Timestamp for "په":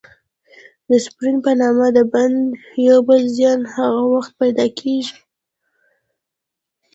1.45-1.51